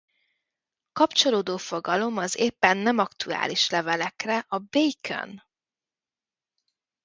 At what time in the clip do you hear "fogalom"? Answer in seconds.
1.57-2.17